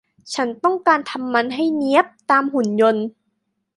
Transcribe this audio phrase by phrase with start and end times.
[0.33, 3.05] ฉันต้องการทำมันให้เนี๊ยบตามหุ่นยนต์